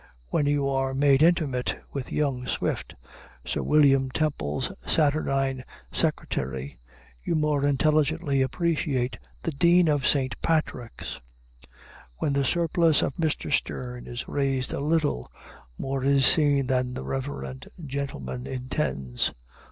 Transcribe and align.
When 0.29 0.47
you 0.47 0.67
are 0.67 0.95
made 0.95 1.21
intimate 1.21 1.77
with 1.93 2.11
young 2.11 2.47
Swift, 2.47 2.95
Sir 3.45 3.61
William 3.61 4.09
Temple's 4.09 4.71
saturnine 4.83 5.63
secretary, 5.91 6.79
you 7.23 7.35
more 7.35 7.63
intelligently 7.63 8.41
appreciate 8.41 9.19
the 9.43 9.51
Dean 9.51 9.87
of 9.87 10.07
St. 10.07 10.41
Patrick's. 10.41 11.19
When 12.17 12.33
the 12.33 12.43
surplice 12.43 13.03
of 13.03 13.13
Mr. 13.17 13.53
Sterne 13.53 14.07
is 14.07 14.27
raised 14.27 14.73
a 14.73 14.79
little, 14.79 15.31
more 15.77 16.03
is 16.03 16.25
seen 16.25 16.65
than 16.65 16.95
the 16.95 17.03
reverend 17.03 17.67
gentleman 17.85 18.47
intends. 18.47 19.35